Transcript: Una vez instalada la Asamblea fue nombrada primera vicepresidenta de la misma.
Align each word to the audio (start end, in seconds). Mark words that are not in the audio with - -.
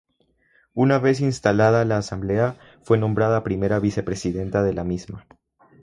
Una 0.73 0.97
vez 0.97 1.19
instalada 1.21 1.85
la 1.85 1.97
Asamblea 1.97 2.57
fue 2.81 2.97
nombrada 2.97 3.43
primera 3.43 3.77
vicepresidenta 3.77 4.63
de 4.63 4.73
la 4.73 4.83
misma. 4.83 5.27